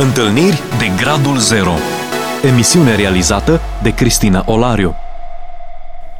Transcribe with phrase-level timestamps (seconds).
[0.00, 1.70] Întâlniri de Gradul Zero
[2.52, 4.94] Emisiune realizată de Cristina Olariu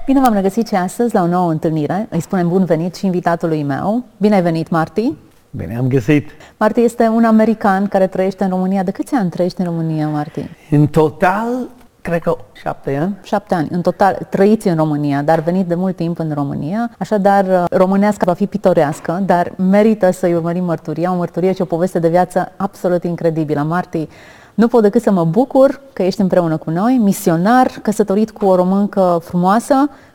[0.06, 2.06] Bine v-am regăsit și astăzi la o nouă întâlnire.
[2.10, 4.04] Îi spunem bun venit și invitatului meu.
[4.16, 5.12] Bine ai venit, Marti!
[5.50, 6.30] Bine am găsit!
[6.56, 8.82] Marti este un american care trăiește în România.
[8.82, 10.48] De câți ani trăiești în România, Marti?
[10.70, 11.68] În total,
[12.08, 13.16] cred că șapte ani.
[13.22, 13.68] Șapte ani.
[13.70, 16.90] În total, trăiți în România, dar venit de mult timp în România.
[16.98, 21.98] Așadar, românească va fi pitorească, dar merită să-i urmărim mărturia, o mărturie și o poveste
[21.98, 23.62] de viață absolut incredibilă.
[23.62, 24.08] Marti,
[24.54, 28.54] nu pot decât să mă bucur că ești împreună cu noi, misionar, căsătorit cu o
[28.54, 29.74] româncă frumoasă,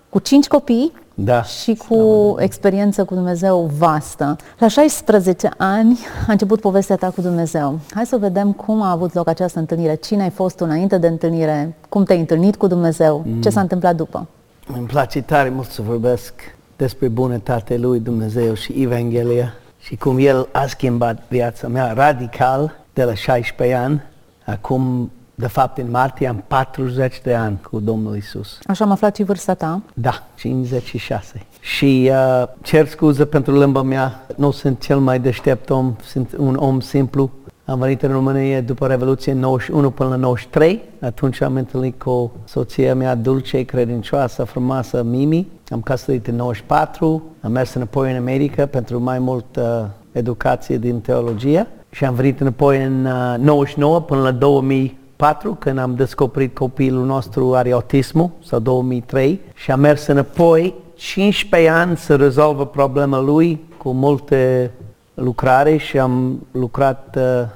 [0.10, 1.44] cu cinci copii Da.
[1.44, 4.36] și cu experiență cu Dumnezeu vastă.
[4.60, 7.80] La 16 ani a început povestea ta cu Dumnezeu.
[7.94, 9.96] Hai să vedem cum a avut loc această întâlnire.
[9.96, 11.76] Cine ai fost tu înainte de întâlnire?
[11.90, 13.26] Cum te-ai întâlnit cu Dumnezeu?
[13.42, 14.28] Ce s-a întâmplat după?
[14.78, 16.34] Îmi place tare mult să vorbesc
[16.76, 23.04] despre bunătatea lui Dumnezeu și Evanghelia și cum El a schimbat viața mea radical de
[23.04, 24.02] la 16 ani.
[24.46, 28.60] Acum, de fapt, în martie am 40 de ani cu Domnul Isus.
[28.64, 29.82] Așa am aflat și vârsta ta.
[29.94, 31.46] Da, 56.
[31.60, 36.56] Și uh, cer scuze pentru limba mea, nu sunt cel mai deștept om, sunt un
[36.56, 37.32] om simplu.
[37.66, 40.82] Am venit în România după Revoluție 91 până la 93.
[41.02, 45.48] Atunci am întâlnit cu soția mea dulce, credincioasă, frumoasă, Mimi.
[45.70, 51.02] Am căsătorit în 94, am mers înapoi în America pentru mai mult uh, educație din
[51.02, 54.32] teologie și am venit înapoi în uh, 99 până la
[55.24, 61.70] 2004 când am descoperit copilul nostru are autismul sau 2003 și am mers înapoi 15
[61.70, 64.72] ani să rezolvă problema lui cu multe
[65.14, 67.48] lucrare și am lucrat uh,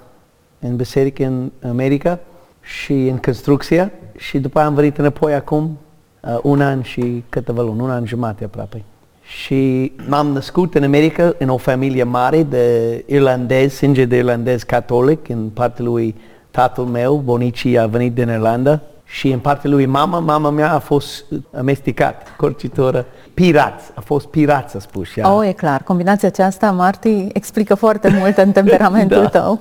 [0.60, 2.20] în biserică în America
[2.62, 5.78] și în construcție și după aia am venit înapoi acum
[6.22, 8.84] uh, un an și câteva luni, un an jumate aproape.
[9.22, 15.30] Și m-am născut în America în o familie mare de irlandez, sânge de irlandez catolic,
[15.30, 16.16] în partea lui
[16.58, 20.80] tatăl meu, bunicii a venit din Irlanda și în partea lui mama, mama mea a
[20.80, 21.26] fost
[21.58, 25.34] amestecat, corcitoră, pirat, a fost pirat să spus ea.
[25.34, 25.82] Oh, e clar.
[25.84, 29.40] Combinația aceasta, Marti, explică foarte mult în temperamentul Da.
[29.40, 29.60] tău.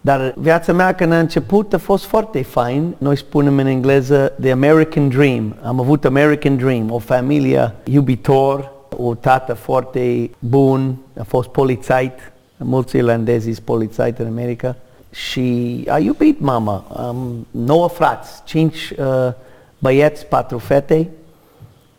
[0.00, 2.94] Dar viața mea când a început a fost foarte fain.
[2.98, 5.56] Noi spunem în engleză The American Dream.
[5.62, 12.96] Am avut American Dream, o familie iubitor, o tată foarte bun, a fost polițait, mulți
[12.96, 14.76] irlandezi sunt polițait în America
[15.10, 16.84] și a iubit mama.
[16.96, 19.32] Am nouă frați, cinci uh,
[19.78, 21.08] băieți, patru fete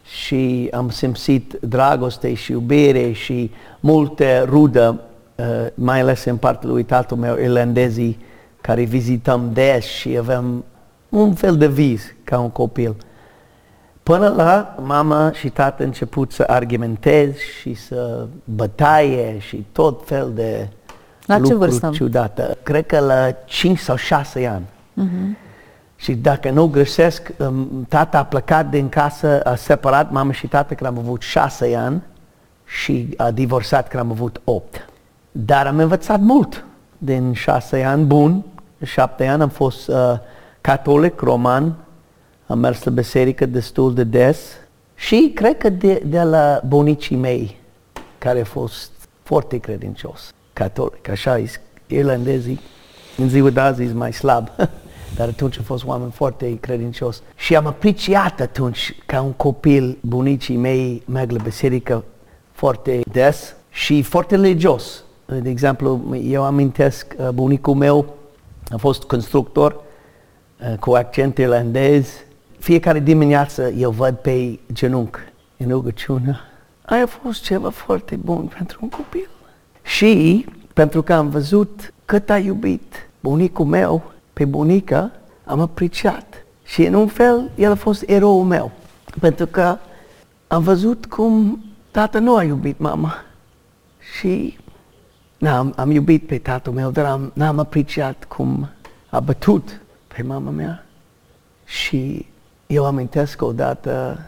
[0.04, 5.02] și am simțit dragoste și iubire și multe rudă,
[5.36, 8.20] uh, mai ales în partea lui tatăl meu, irlandezii,
[8.62, 10.64] care vizităm des și avem
[11.10, 12.96] un fel de vis ca un copil.
[14.04, 20.68] Până la mama și tată început să argumentez și să bătaie și tot fel de
[21.40, 21.90] La ce lucruri vârstă?
[21.94, 22.58] ciudate.
[22.64, 24.66] Cred că la 5 sau 6 ani.
[25.96, 30.76] Și dacă nu greșesc, um, tata a plecat din casă, a separat mama și tata
[30.76, 32.02] când am avut șase ani
[32.66, 34.90] și a divorțat când am avut opt.
[35.32, 36.66] Dar am învățat mult
[36.98, 38.44] din șase ani bun,
[38.84, 39.96] șapte ani am fost uh,
[40.62, 41.76] catolic, roman,
[42.48, 44.40] am mers la biserică destul de des
[44.96, 47.60] și cred că de, de la bunicii mei,
[48.18, 48.92] care a fost
[49.24, 51.50] foarte credincios, catolic, așa e
[51.88, 52.60] irlandezii,
[53.18, 54.50] în ziua de azi e mai slab,
[55.18, 57.22] dar atunci a fost oameni foarte credincios.
[57.36, 62.04] Și am apreciat atunci, ca un copil, bunicii mei merg la biserică
[62.52, 65.04] foarte des și foarte religios.
[65.42, 68.16] De exemplu, eu amintesc, uh, bunicul meu
[68.70, 72.10] a fost constructor uh, cu accent irlandez.
[72.60, 75.20] Fiecare dimineață eu văd pe genunchi
[75.58, 76.40] în rugăciune.
[76.86, 79.30] Aia a fost ceva foarte bun pentru un copil.
[79.96, 85.12] Și pentru că am văzut cât a iubit bunicul meu pe bunica,
[85.46, 86.46] am apreciat.
[86.64, 88.72] Și în un fel, el a fost eroul meu.
[89.20, 89.78] Pentru că
[90.48, 93.14] am văzut cum tata nu a iubit mama.
[94.18, 94.58] Și
[95.38, 98.70] na, am, am iubit pe tatăl meu, dar am, n-am apreciat cum
[99.10, 100.86] a bătut pe mama mea.
[101.66, 102.26] Și
[102.68, 104.20] eu amintesc odată,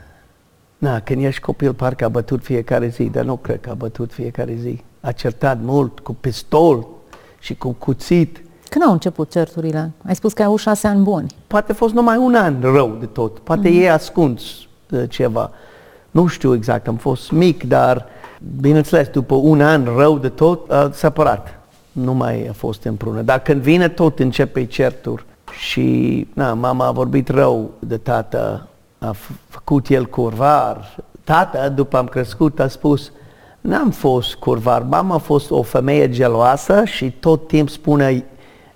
[0.78, 4.12] na, când ești copil, parcă a bătut fiecare zi, dar nu cred că a bătut
[4.12, 4.84] fiecare zi.
[5.06, 6.86] A certat mult cu pistol
[7.40, 8.42] și cu cuțit.
[8.70, 9.92] Când au început certurile?
[10.08, 11.36] Ai spus că ai avut șase ani buni.
[11.48, 13.40] Poate a fost numai un an rău de tot.
[13.40, 13.78] Poate Mhm.
[13.78, 13.82] mm-hmm.
[13.82, 14.42] ei ascuns
[14.90, 15.52] uh, ceva.
[16.12, 18.06] Nu știu exact, am fost mic, dar
[18.62, 21.60] bineînțeles, după un an rău de tot, a separat.
[21.92, 23.22] Nu mai a fost împreună.
[23.22, 25.26] Dar când vine tot, începe certuri.
[25.60, 28.68] Și na, mama a vorbit rău de tată,
[29.00, 30.96] a f- făcut el curvar.
[31.24, 33.12] Tata, după am crescut, a spus,
[33.64, 38.26] N-am fost curvar, mama a fost o femeie geloasă și tot timp spune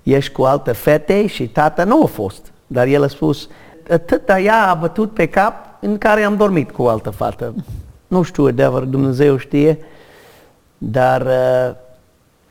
[0.04, 2.52] ești cu alte fete și tata nu a fost.
[2.68, 3.50] Dar el a spus,
[3.90, 7.54] atâta ea a bătut pe cap în care am dormit cu o altă fată.
[8.08, 9.80] Nu știu adevăr, Dumnezeu știe,
[10.78, 11.76] dar uh,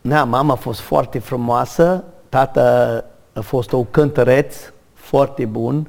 [0.01, 4.57] na, mama a fost foarte frumoasă, tata a fost o cântăreț
[4.95, 5.89] foarte bun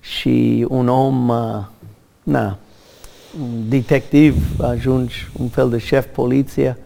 [0.00, 1.64] și un om, uh,
[2.22, 2.54] na, un
[3.68, 6.76] detectiv, ajungi un fel de șef poliție.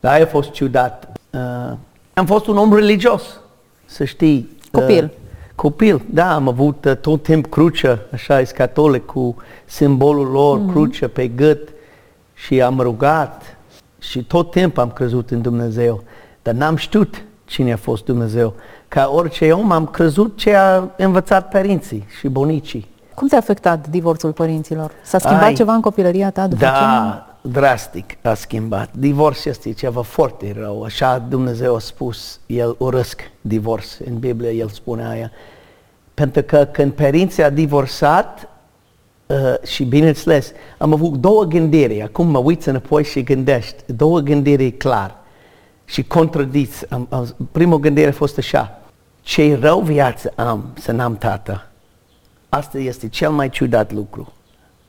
[0.00, 1.12] Dar a fost ciudat.
[1.30, 1.72] Uh,
[2.14, 3.40] am fost un om religios,
[3.84, 4.56] să știi.
[4.70, 5.04] Copil.
[5.04, 5.10] Uh,
[5.54, 10.70] copil, da, am avut uh, tot timp crucea, așa e catolic, cu simbolul lor, mm-hmm.
[10.70, 11.68] crucea pe gât
[12.34, 13.56] și am rugat
[13.98, 16.02] și tot timpul am crezut în Dumnezeu,
[16.42, 18.54] dar n-am știut cine a fost Dumnezeu.
[18.88, 22.92] Ca orice om am crezut ce a învățat părinții și bunicii.
[23.14, 24.90] Cum te-a afectat divorțul părinților?
[25.02, 27.48] S-a schimbat Ai, ceva în copilăria ta după Da, ce?
[27.48, 28.90] drastic a schimbat.
[28.92, 30.82] Divorț este ceva foarte rău.
[30.82, 33.96] Așa Dumnezeu a spus, El urăsc divorț.
[34.04, 35.30] În Biblie El spune aia.
[36.14, 38.48] Pentru că când părinții a divorțat,
[39.26, 42.02] uh, și bineînțeles, am avut două gândiri.
[42.02, 43.82] Acum mă uit înapoi și gândești.
[43.86, 45.16] Două gândiri clar
[45.84, 46.90] și contradiți.
[46.92, 48.78] Am, am, primul gândire a fost așa.
[49.20, 51.68] Ce rău viață am să n-am tată
[52.54, 54.32] Asta este cel mai ciudat lucru.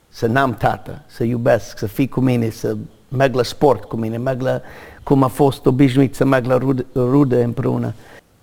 [0.10, 2.76] Să n-am tată, să iubesc, să fii cu mine, să
[3.08, 4.62] merg la sport cu mine, merg la
[5.04, 7.94] cum a fost obișnuit să merg la rude, rude împreună.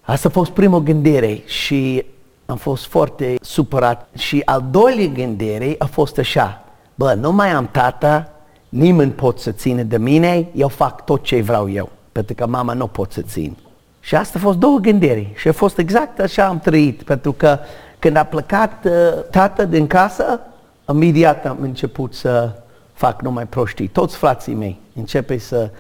[0.01, 2.05] Asta a fost primul gândire și
[2.47, 4.09] am fost foarte supărat.
[4.17, 6.65] Și al doilea gândire a fost așa,
[6.95, 8.31] bă, nu mai am tată,
[8.69, 12.73] nimeni pot să ține de mine, eu fac tot ce vreau eu, pentru că mama
[12.73, 13.57] nu pot să țin.
[14.01, 17.59] Și asta a fost două gândiri și a fost exact așa am trăit, pentru că
[18.03, 18.93] când a plecat uh,
[19.31, 20.41] tată din casă,
[20.89, 22.51] imediat am început să
[22.93, 23.87] fac numai proștii.
[23.87, 25.71] Toți frații mei începe să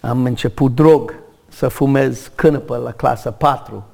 [0.00, 1.14] am început drog,
[1.48, 3.84] să fumez cânăpă la clasa 4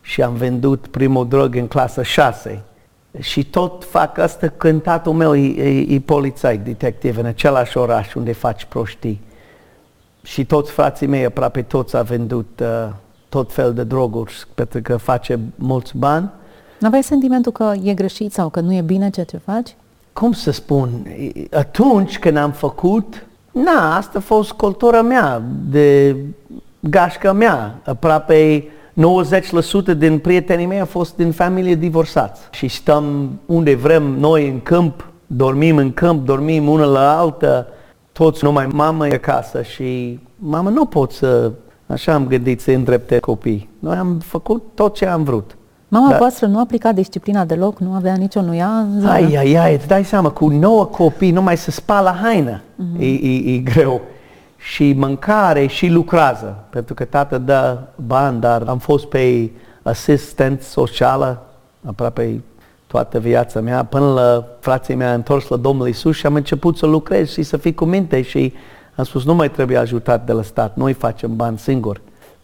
[0.00, 2.62] și am vândut primul drog în clasa 6.
[3.20, 8.14] Și tot fac asta când tatăl meu e, e, e polițai, detectiv în același oraș
[8.14, 9.20] unde faci proștii.
[10.22, 12.92] Și toți frații mei, aproape toți, au vândut uh,
[13.28, 16.30] tot fel de droguri pentru că face mulți bani
[16.84, 19.76] nu aveai sentimentul că e greșit sau că nu e bine ceea ce faci?
[20.12, 21.06] Cum să spun,
[21.52, 26.16] atunci când am făcut, na, asta a fost cultura mea, de
[26.80, 27.80] gașca mea.
[27.84, 32.40] Aproape 90% din prietenii mei au fost din familie divorțați.
[32.50, 37.66] Și stăm unde vrem noi în câmp, dormim în câmp, dormim una la alta,
[38.12, 41.52] toți numai mama e acasă și mama nu pot să,
[41.86, 43.68] așa am gândit să îndrepte copii.
[43.78, 45.56] Noi am făcut tot ce am vrut.
[45.94, 46.16] Mama da.
[46.16, 49.12] voastră nu aplica disciplina deloc, nu avea nicio nuia în zonă?
[49.12, 53.00] Ai, ai, ai, îți dai seama, cu nouă copii numai să spală haină uh-huh.
[53.00, 54.00] e, e, e greu.
[54.56, 59.50] Și mâncare și lucrează, pentru că tată dă bani, dar am fost pe
[59.82, 61.42] asistent socială
[61.84, 62.42] aproape
[62.86, 66.86] toată viața mea, până la frații mei întors la Domnul Isus și am început să
[66.86, 68.52] lucrez și să fii cu minte și
[68.94, 72.00] am spus, nu mai trebuie ajutat de la stat, noi facem bani singuri.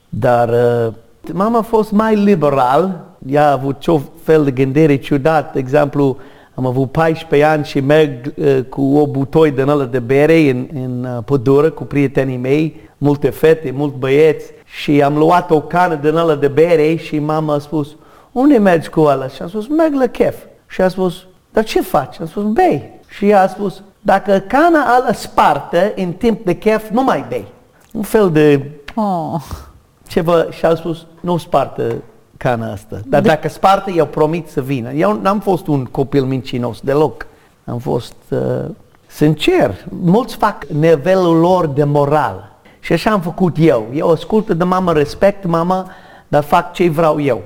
[0.08, 0.92] Dar uh,
[1.32, 5.52] mama a fost mai liberal ea a avut ce fel de gândire ciudat.
[5.52, 6.16] De exemplu,
[6.54, 10.68] am avut 14 ani și merg uh, cu o butoi de ăla de bere în,
[10.74, 15.94] în uh, pădure cu prietenii mei, multe fete, mulți băieți și am luat o cană
[15.94, 17.96] de ăla de bere și mama a spus,
[18.32, 19.28] unde mergi cu ăla?
[19.28, 20.36] Și am spus, merg la chef.
[20.66, 22.20] Și a spus, dar ce faci?
[22.20, 23.00] Am spus, bei.
[23.08, 27.46] Și ea a spus, dacă cana ala spartă în timp de chef, nu mai bei.
[27.92, 29.40] Un fel de oh.
[30.08, 31.94] ceva și a spus, nu spartă
[32.42, 33.00] cana asta.
[33.06, 33.28] Dar de...
[33.28, 34.92] dacă sparte, eu promit să vină.
[34.92, 37.26] Eu n-am fost un copil mincinos deloc.
[37.64, 38.38] Am fost uh,
[39.06, 39.74] sincer.
[39.88, 42.52] Mulți fac nivelul lor de moral.
[42.80, 43.86] Și așa am făcut eu.
[43.94, 45.90] Eu ascult de mama, respect mama,
[46.28, 47.42] dar fac ce vreau eu.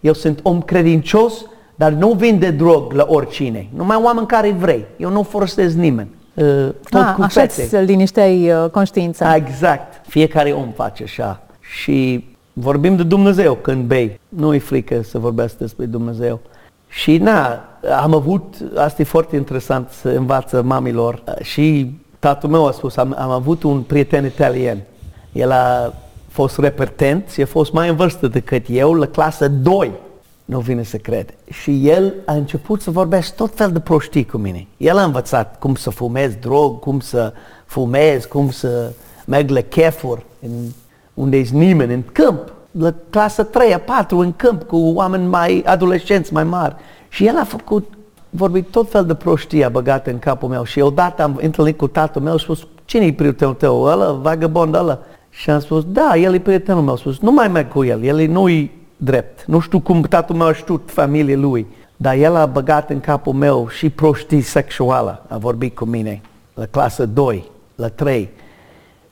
[0.00, 3.68] Eu sunt om credincios, dar nu vin de drog la oricine.
[3.76, 4.84] Numai oameni care vrei.
[4.96, 6.08] Eu nu forțez nimeni.
[6.34, 9.34] Uh, tot ah, cu așa îți linișteai uh, conștiința.
[9.36, 10.06] Exact.
[10.08, 11.40] Fiecare om face așa.
[11.60, 12.24] Și
[12.58, 14.20] vorbim de Dumnezeu când bei.
[14.28, 16.40] Nu e frică să vorbească despre Dumnezeu.
[16.88, 17.64] Și na,
[18.02, 23.14] am avut, asta e foarte interesant să învață mamilor și tatăl meu a spus, am,
[23.18, 24.78] am avut un prieten italian.
[25.32, 25.92] El a
[26.28, 29.92] fost repetent și a fost mai în vârstă decât eu, la clasă 2.
[30.44, 31.34] Nu vine să crede.
[31.50, 34.66] Și el a început să vorbească tot fel de prostii cu mine.
[34.76, 37.32] El a învățat cum să fumez drog, cum să
[37.66, 38.92] fumez, cum să
[39.26, 40.50] merg la chefuri în
[41.16, 46.32] unde ești nimeni, în câmp, la clasa 3 4 în câmp, cu oameni mai adolescenți,
[46.32, 46.74] mai mari.
[47.08, 47.92] Și el a făcut,
[48.30, 50.64] vorbit tot fel de prostie băgate în capul meu.
[50.64, 53.82] Și odată am întâlnit cu tatăl meu și spus, cine-i prietenul tău?
[53.82, 54.98] Ăla, vagabond ăla?
[55.30, 56.94] Și am spus, da, el e prietenul meu.
[56.94, 58.48] A spus, nu mai merg cu el, el e nu
[58.96, 59.44] drept.
[59.46, 61.66] Nu știu cum tatăl meu a știut familie lui.
[61.96, 65.24] Dar el a băgat în capul meu și prostii sexuală.
[65.28, 66.20] A vorbit cu mine
[66.54, 67.44] la clasă 2,
[67.74, 68.28] la 3.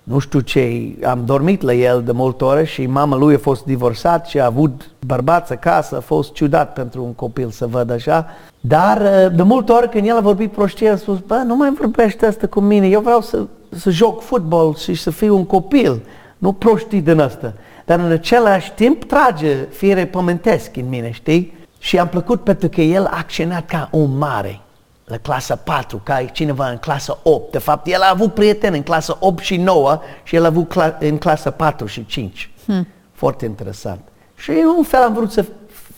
[0.05, 3.65] Nu știu ce, am dormit la el de multe ore și mama lui a fost
[3.65, 8.27] divorțat și a avut bărbați acasă, a fost ciudat pentru un copil să văd așa.
[8.61, 12.27] Dar de multe ori când el a vorbit prostie, a spus, bă, nu mai vorbește
[12.27, 16.03] asta cu mine, eu vreau să, să joc fotbal și să fiu un copil,
[16.39, 17.53] nu prostii din asta.
[17.87, 21.53] Dar în același timp trage fire pământesc în mine, știi?
[21.79, 24.61] Și am plăcut pentru că el a acționat ca un mare
[25.05, 27.53] la clasa 4, ca cineva în clasa 8.
[27.53, 30.75] De fapt, el a avut prieteni în clasa 8 și 9 și el a avut
[30.75, 32.51] cla- în clasa 4 și 5.
[32.67, 32.87] Hmm.
[33.13, 34.01] Foarte interesant.
[34.37, 35.45] Și în un fel am vrut să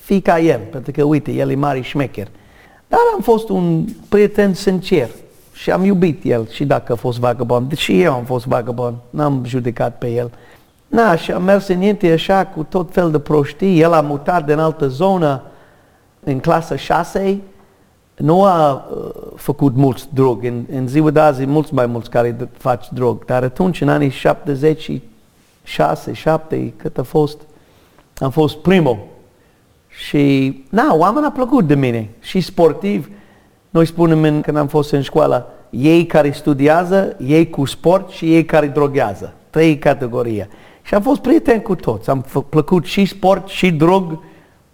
[0.00, 2.28] fii ca el, pentru că, uite, el e mare șmecher.
[2.88, 5.08] Dar am fost un prieten sincer
[5.52, 7.76] și am iubit el și dacă a fost vagabond.
[7.76, 10.30] Și eu am fost vagabond, n-am judecat pe el.
[10.86, 13.80] Na, și am mers înainte așa cu tot fel de prostii.
[13.80, 15.42] El a mutat din altă zonă
[16.24, 17.40] în clasa 6
[18.16, 20.44] nu a uh, făcut mulți drog.
[20.44, 23.24] În, în ziua de azi, mulți mai mulți care fac drog.
[23.24, 27.38] Dar atunci, în anii 76, 7, cât a fost,
[28.18, 28.98] am fost primul.
[29.88, 32.10] Și, na, oamenii au plăcut de mine.
[32.20, 33.10] Și sportiv,
[33.70, 38.34] noi spunem în, când am fost în școală, ei care studiază, ei cu sport și
[38.34, 39.34] ei care droghează.
[39.50, 40.48] Trei categorii.
[40.82, 42.10] Și am fost prieten cu toți.
[42.10, 44.18] Am plăcut și sport și drog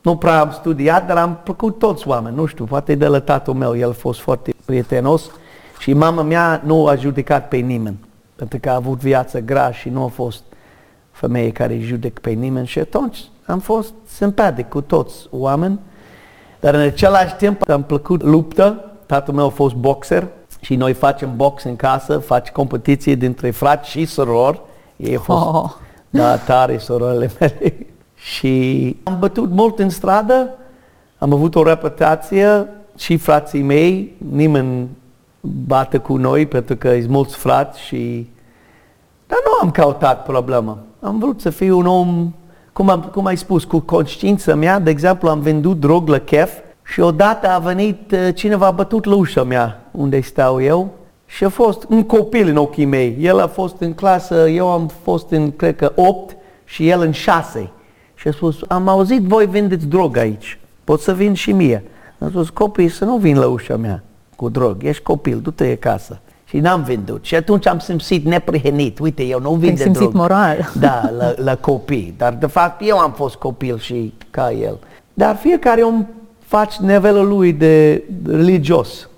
[0.02, 3.54] nu prea am studiat, dar am plăcut toți oameni, nu știu, poate de la tatăl
[3.54, 5.30] meu, el a fost foarte prietenos
[5.78, 7.98] și mama mea nu a judecat pe nimeni,
[8.36, 10.42] pentru că a avut viață grea și nu a fost
[11.10, 15.78] femeie care judec pe nimeni și atunci am fost simpatic cu toți oameni,
[16.60, 20.28] dar în același timp am plăcut luptă, tatăl meu a fost boxer
[20.60, 24.60] și noi facem box în casă, faci competiție dintre frați și sorori,
[24.96, 25.70] ei au fost, oh.
[26.10, 27.86] da, tare sororile mele.
[28.22, 30.50] Și am bătut mult în stradă,
[31.18, 34.88] am avut o reputație și frații mei, nimeni
[35.40, 38.30] bate cu noi pentru că sunt mulți frați și...
[39.26, 40.78] Dar nu am căutat problemă.
[41.00, 42.32] Am vrut să fiu un om,
[42.72, 44.78] cum, am, cum ai spus, cu conștiința mea.
[44.78, 46.52] De exemplu, am vândut drog la chef
[46.82, 50.90] și odată a venit uh, cineva a bătut la ușa mea unde stau eu
[51.26, 53.16] și a fost un copil în ochii mei.
[53.20, 57.12] El a fost în clasă, eu am fost în, cred că, 8 și el în
[57.12, 57.70] 6.
[58.22, 61.84] Și a spus, am auzit voi vindeți drog aici, pot să vin și mie.
[62.18, 64.02] Am spus, copii, să nu vin la ușa mea
[64.36, 66.20] cu drog, ești copil, du-te acasă.
[66.44, 67.24] Și n-am vândut.
[67.24, 68.98] Și atunci am simțit neprihenit.
[68.98, 70.12] Uite, eu nu vin de drog.
[70.12, 70.70] moral.
[70.80, 72.14] Da, la, la copii.
[72.16, 74.78] Dar de fapt eu am fost copil și ca el.
[75.14, 76.06] Dar fiecare om
[76.38, 79.08] face nivelul lui de religios.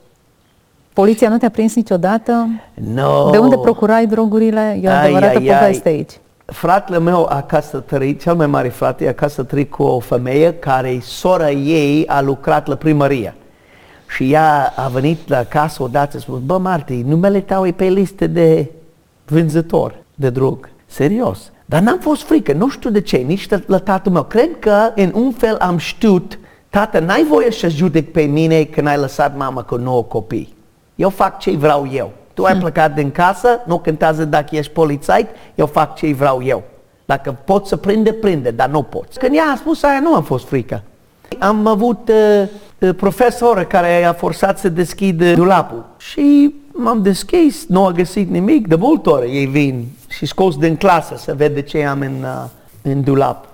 [0.92, 2.48] Poliția nu te-a prins niciodată?
[2.74, 3.30] No.
[3.30, 4.80] De unde procurai drogurile?
[4.82, 6.12] E o adevărată poveste aici
[6.44, 11.50] fratele meu a căsătorit, cel mai mare frate, a căsătorit cu o femeie care sora
[11.50, 13.34] ei a lucrat la primărie.
[14.08, 17.72] Și ea a venit la casă odată și a spus, bă Marti, numele tău e
[17.72, 18.70] pe listă de
[19.24, 20.68] vânzător de drog.
[20.86, 21.52] Serios.
[21.66, 24.22] Dar n-am fost frică, nu știu de ce, nici la tatăl meu.
[24.22, 28.86] Cred că în un fel am știut, tată, n-ai voie să judec pe mine când
[28.86, 30.54] ai lăsat mama cu nouă copii.
[30.94, 32.12] Eu fac ce vreau eu.
[32.34, 32.60] Tu ai hmm.
[32.60, 36.62] plecat din casă, nu cântează dacă ești polițai, eu fac ce vreau eu.
[37.04, 39.18] Dacă pot să prinde, prinde, dar nu poți.
[39.18, 40.82] Când ea a spus aia, nu am fost frică.
[41.38, 42.48] Am avut uh,
[42.78, 48.68] uh profesor care a forțat să deschidă dulapul și m-am deschis, nu a găsit nimic,
[48.68, 52.44] de multe ori ei vin și scos din clasă să vede ce am în, uh,
[52.82, 53.46] în dulap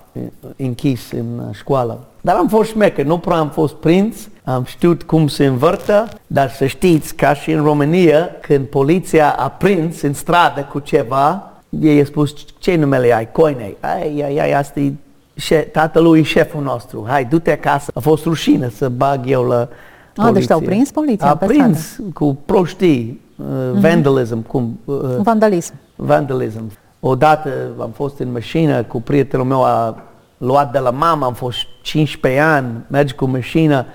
[0.56, 2.04] închis în uh, școală.
[2.20, 6.50] Dar am fost șmecher, nu prea am fost prins, am știut cum se învârtă, dar
[6.50, 12.00] să știți, ca și în România, când poliția a prins în stradă cu ceva, ei
[12.00, 13.32] a spus, ce numele ai?
[13.32, 13.74] Coine.
[13.80, 17.04] Ai, ai, ai, asta e tatălui șeful nostru.
[17.08, 17.90] Hai, du-te acasă.
[17.94, 19.68] A fost rușine să bag eu la
[20.14, 20.24] poliție.
[20.26, 22.10] Ah, deci te-au prins poliția A prins stradă.
[22.14, 23.80] cu prostii, uh, mm-hmm.
[23.80, 24.42] vandalism.
[24.42, 25.74] Cum, uh, vandalism.
[25.96, 26.70] Vandalism.
[27.00, 30.02] Odată am fost în mașină cu prietenul meu, a
[30.36, 33.86] luat de la mama, am fost 15 ani, mergi cu mașină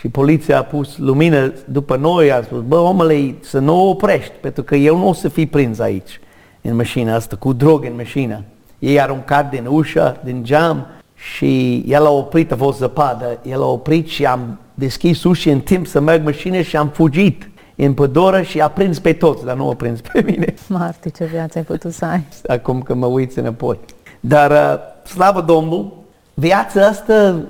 [0.00, 4.62] și poliția a pus lumină după noi, a spus, bă, omule, să nu oprești, pentru
[4.62, 6.20] că eu nu o să fi prins aici,
[6.60, 8.42] în mașina asta, cu drog în mașină.
[8.78, 13.66] Ei aruncat din ușă, din geam și el a oprit, a fost zăpadă, el a
[13.66, 18.42] oprit și am deschis ușa în timp să merg mașină și am fugit în pădură
[18.42, 20.54] și a prins pe toți, dar nu a prins pe mine.
[20.66, 22.24] Marti, ce viață ai putut să ai.
[22.46, 23.78] Acum că mă uiți înapoi.
[24.20, 25.96] Dar, uh, slavă Domnul,
[26.34, 27.42] viața asta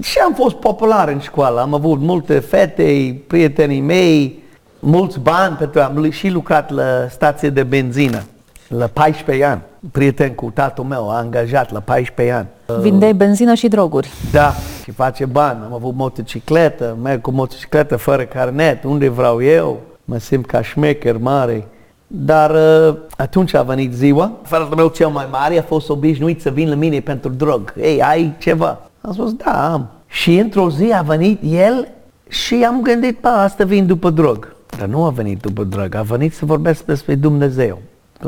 [0.00, 1.60] și am fost popular în școală.
[1.60, 4.42] Am avut multe fete, prietenii mei,
[4.78, 8.22] mulți bani, pentru că am și lucrat la stație de benzină.
[8.68, 9.60] la 14 ani.
[9.92, 12.46] Prieten cu tatăl meu, a angajat la 14 ani.
[12.80, 14.10] Vindeai benzină și droguri.
[14.32, 14.52] Da,
[14.82, 15.58] și face bani.
[15.64, 21.16] Am avut motocicletă, merg cu motocicletă fără carnet, unde vreau eu, mă simt ca șmecher
[21.16, 21.66] mare.
[22.06, 26.50] Dar uh, atunci a venit ziua, fratele meu cel mai mare a fost obișnuit să
[26.50, 27.74] vin la mine pentru drog.
[27.80, 28.89] Ei, ai ceva?
[29.00, 29.88] Am spus, da, am.
[30.06, 31.88] Și într-o zi a venit el
[32.28, 34.54] și am gândit, pa, asta vin după drog.
[34.78, 37.78] Dar nu a venit după drog, a venit să vorbesc despre Dumnezeu.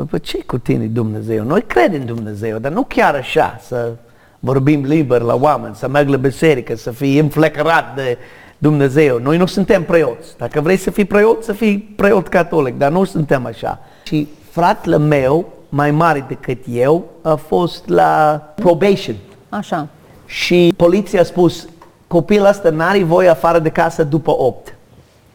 [0.09, 1.43] Păi ce cu tine Dumnezeu?
[1.43, 3.91] Noi credem în Dumnezeu, dar nu chiar așa, să
[4.39, 8.17] vorbim liber la oameni, să merg la biserică, să fii înflecărat de
[8.57, 9.19] Dumnezeu.
[9.19, 10.37] Noi nu suntem preoți.
[10.37, 13.79] Dacă vrei să fii preot, să fii preot catolic, dar nu suntem așa.
[14.03, 19.15] Și fratele meu, mai mare decât eu, a fost la probation.
[19.49, 19.87] Așa.
[20.25, 21.67] Și poliția a spus,
[22.07, 24.75] copilul ăsta n-are voie afară de casă după 8.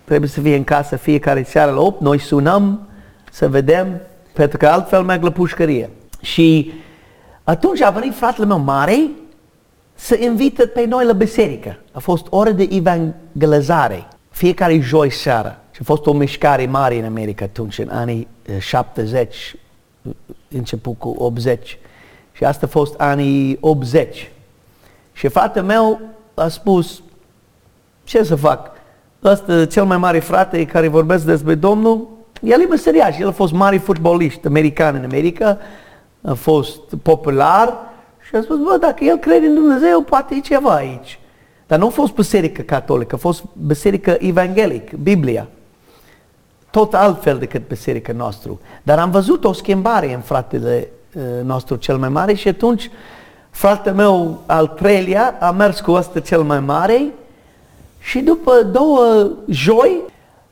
[0.04, 2.88] Trebuie să fie în casă fiecare seară la 8, noi sunăm
[3.32, 4.00] să vedem,
[4.32, 5.90] pentru că altfel merg la pușcărie.
[6.20, 6.72] Și
[7.44, 9.08] atunci a venit fratele meu mare
[9.94, 11.78] să invită pe noi la biserică.
[11.92, 15.56] A fost ore de evangelizare, fiecare joi seara.
[15.70, 18.28] Și a fost o mișcare mare în America atunci, în anii
[18.58, 19.54] 70,
[20.48, 21.78] început cu 80.
[22.32, 24.30] Și asta a fost anii 80.
[25.18, 26.00] Și fratele meu
[26.34, 27.02] a spus,
[28.04, 28.70] ce să fac?
[29.24, 32.08] Ăsta, cel mai mare frate care vorbesc despre Domnul,
[32.42, 35.58] el e meseriaș, el a fost mare fotbalist american în America,
[36.22, 37.76] a fost popular
[38.28, 41.18] și a spus, bă, dacă el crede în Dumnezeu, poate e ceva aici.
[41.66, 45.48] Dar nu a fost biserică catolică, a fost biserică evanghelic, Biblia.
[46.70, 48.58] Tot altfel decât biserica noastră.
[48.82, 52.90] Dar am văzut o schimbare în fratele uh, nostru cel mai mare și atunci
[53.50, 57.06] fratele meu al treilea a mers cu ăsta cel mai mare
[57.98, 60.00] și după două joi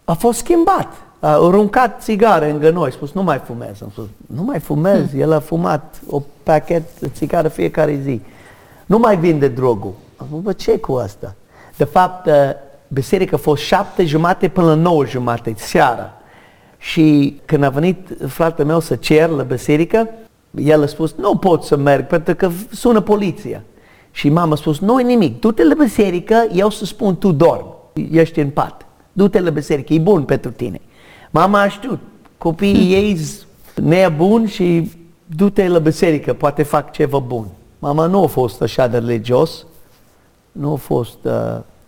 [0.05, 0.93] a fost schimbat.
[1.21, 3.83] A aruncat țigare în noi, a spus nu mai fumez.
[3.83, 5.21] Am spus nu mai fumez, hmm.
[5.21, 8.21] el a fumat o pachet de țigară fiecare zi.
[8.87, 9.92] Nu mai vinde drogul.
[10.16, 11.35] Am spus, bă, ce cu asta?
[11.77, 12.33] De fapt, uh,
[12.88, 16.12] biserica a fost șapte jumate până la nouă jumate seara.
[16.79, 20.09] Și când a venit fratele meu să cer la biserică,
[20.57, 23.62] el a spus, nu pot să merg pentru că sună poliția.
[24.11, 27.75] Și mama a spus, nu nimic, du-te la biserică, eu să spun, tu dormi,
[28.11, 28.87] ești în pat.
[29.12, 30.81] Du-te la biserică, e bun pentru tine.
[31.31, 31.99] Mama a știut,
[32.38, 33.19] copiii ei
[33.75, 34.90] nebun și
[35.27, 37.47] du-te la biserică, poate fac ceva bun.
[37.79, 39.66] Mama nu a fost așa de religios,
[40.53, 41.33] nu a fost, uh,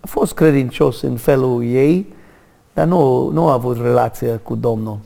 [0.00, 2.14] a fost credincios în felul ei,
[2.74, 4.98] dar nu, nu a avut relație cu Domnul.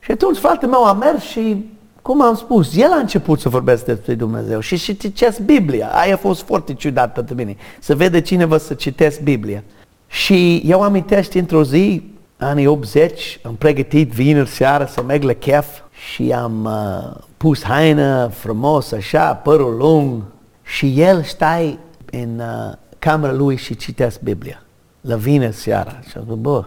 [0.00, 1.64] Și atunci fratele meu a mers și
[2.02, 5.88] cum am spus, el a început să vorbească despre Dumnezeu și și citesc Biblia.
[5.88, 7.56] Aia a fost foarte ciudat pentru mine.
[7.80, 9.62] Să vede cineva să citesc Biblia.
[10.06, 12.02] Și eu amintesc într-o zi,
[12.36, 15.66] anii 80, am pregătit vineri seara să merg la chef
[16.12, 20.22] și am uh, pus haină frumos, așa, părul lung
[20.62, 21.78] și el stai
[22.10, 24.62] în uh, camera lui și citesc Biblia.
[25.00, 25.98] La vineri seara.
[26.08, 26.64] Și am zis, bă,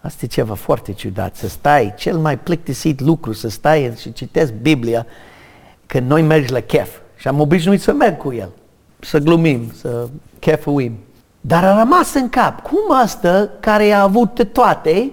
[0.00, 4.52] Asta e ceva foarte ciudat, să stai, cel mai plictisit lucru, să stai și citesc
[4.52, 5.06] Biblia
[5.86, 6.96] când noi mergi la chef.
[7.16, 8.48] Și am obișnuit să merg cu el,
[8.98, 10.08] să glumim, să
[10.38, 10.98] chefuim.
[11.40, 15.10] Dar a rămas în cap, cum asta care a avut toate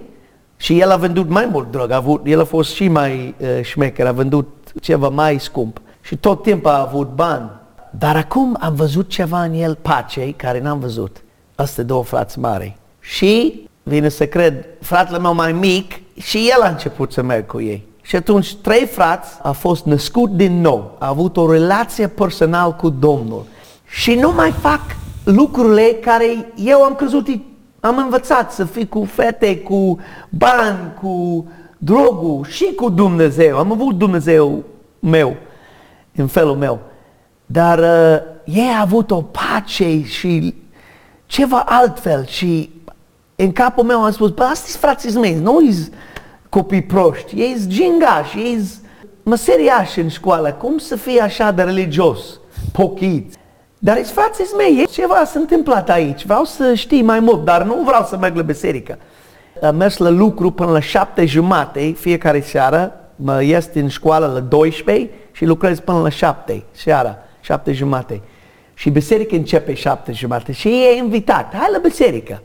[0.56, 3.62] și el a vândut mai mult drog, a avut, el a fost și mai uh,
[3.62, 7.50] șmecher, a vândut ceva mai scump și tot timpul a avut bani.
[7.98, 11.22] Dar acum am văzut ceva în el, pace, care n-am văzut.
[11.54, 12.76] Asta două frați mari.
[13.00, 17.60] Și vine să cred, fratele meu mai mic și el a început să merg cu
[17.60, 17.86] ei.
[18.02, 22.88] Și atunci trei frați a fost născut din nou, a avut o relație personală cu
[22.88, 23.44] Domnul.
[23.88, 24.80] Și nu mai fac
[25.24, 27.28] lucrurile care eu am crezut,
[27.80, 31.46] am învățat să fii cu fete, cu bani, cu
[31.78, 33.58] drogul și cu Dumnezeu.
[33.58, 34.64] Am avut Dumnezeu
[34.98, 35.36] meu,
[36.16, 36.80] în felul meu.
[37.46, 40.54] Dar uh, ei au avut o pace și
[41.26, 42.75] ceva altfel și
[43.36, 45.60] în capul meu am spus, bă, astea frații mei, nu
[46.48, 48.80] copii proști, ei sunt gingași, ei sunt
[49.22, 52.18] măseriași în școală, cum să fie așa de religios,
[52.72, 53.36] pochiți?
[53.78, 57.82] Dar ești frații mei, ceva s-a întâmplat aici, vreau să știi mai mult, dar nu
[57.84, 58.98] vreau să merg la biserică.
[59.62, 64.40] Am mers la lucru până la șapte jumate fiecare seară, mă ies din școală la
[64.40, 68.20] 12 și lucrez până la șapte seara, șapte jumate.
[68.74, 72.42] Și biserica începe șapte jumate și e invitat, hai la biserică.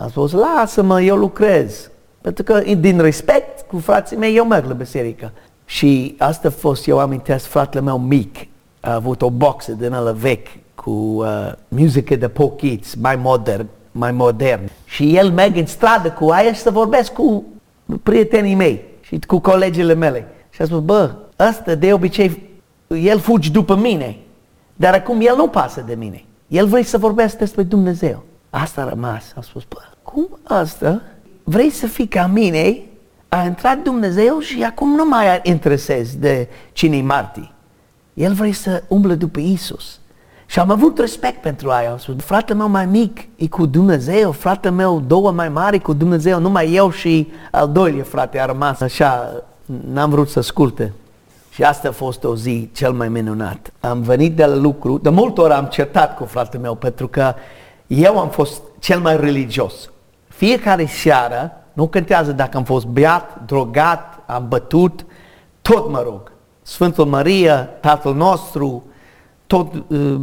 [0.00, 1.90] Am spus, lasă-mă, eu lucrez.
[2.20, 5.32] Pentru că din respect cu frații mei, eu merg la biserică.
[5.64, 8.36] Și asta a fost, eu amintesc, fratele meu mic,
[8.80, 14.12] a avut o boxă din ala vechi cu uh, muzică de pochiți, mai modern, mai
[14.12, 14.70] modern.
[14.84, 17.44] Și el merg în stradă cu aia și să vorbesc cu
[18.02, 20.28] prietenii mei și cu colegile mele.
[20.50, 21.14] Și a spus, bă,
[21.48, 22.50] ăsta de obicei,
[22.86, 24.16] el fugi după mine,
[24.76, 26.24] dar acum el nu pasă de mine.
[26.46, 28.22] El vrea să vorbească despre Dumnezeu.
[28.50, 29.32] Asta a rămas.
[29.36, 29.80] A spus, bă,
[30.12, 31.02] cum asta?
[31.44, 32.78] Vrei să fii ca mine?
[33.28, 37.52] A intrat Dumnezeu și acum nu mai interesezi de cine-i marti.
[38.14, 40.00] El vrea să umble după Isus.
[40.46, 41.90] Și am avut respect pentru aia.
[41.90, 45.92] Am spus, fratele meu mai mic e cu Dumnezeu, fratele meu două mai mari cu
[45.92, 49.42] Dumnezeu, numai eu și al doilea frate a rămas așa,
[49.92, 50.92] n-am vrut să asculte.
[51.50, 53.72] Și asta a fost o zi cel mai minunat.
[53.80, 57.34] Am venit de la lucru, de multe ori am certat cu fratele meu, pentru că
[57.86, 59.90] eu am fost cel mai religios.
[60.40, 65.06] Fiecare seară, nu contează dacă am fost beat, drogat, am bătut,
[65.62, 66.32] tot mă rog.
[66.62, 68.82] Sfântul Maria, Tatăl nostru,
[69.46, 70.20] tot uh,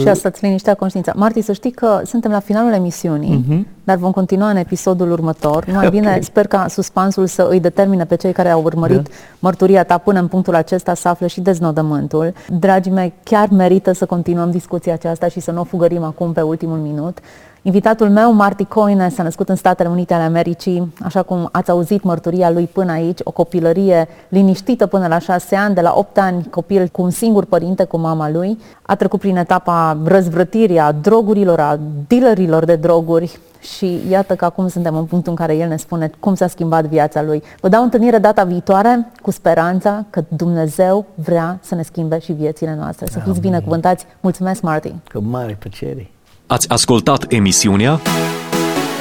[0.00, 1.12] și asta îți liniștea conștiința.
[1.16, 3.79] Marti, să știi că suntem la finalul emisiunii, uh-huh.
[3.90, 5.64] Dar vom continua în episodul următor.
[5.66, 5.90] Mai okay.
[5.90, 9.14] bine, sper ca suspansul să îi determine pe cei care au urmărit da.
[9.38, 12.32] mărturia ta până în punctul acesta să afle și deznodământul.
[12.58, 16.40] Dragii mei, chiar merită să continuăm discuția aceasta și să nu o fugărim acum pe
[16.40, 17.18] ultimul minut.
[17.62, 22.02] Invitatul meu, Marty Coine, s-a născut în Statele Unite ale Americii, așa cum ați auzit
[22.02, 26.46] mărturia lui până aici, o copilărie liniștită până la șase ani, de la opt ani
[26.50, 28.58] copil cu un singur părinte, cu mama lui.
[28.82, 34.68] A trecut prin etapa răzvrătirii, a drogurilor, a dealerilor de droguri și iată că acum
[34.68, 37.42] suntem în punctul în care el ne spune cum s-a schimbat viața lui.
[37.60, 42.74] Vă dau întâlnire data viitoare cu speranța că Dumnezeu vrea să ne schimbe și viețile
[42.78, 43.06] noastre.
[43.06, 44.06] Să fiți binecuvântați.
[44.20, 44.94] Mulțumesc, Marty!
[45.12, 46.10] Cu mare plăcere!
[46.46, 48.00] Ați ascultat emisiunea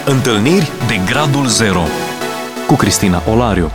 [0.05, 1.81] Întâlniri de Gradul Zero
[2.67, 3.71] cu Cristina Olariu.